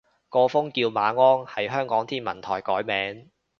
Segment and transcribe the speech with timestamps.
[0.29, 3.29] 個風叫馬鞍，係香港天文台改名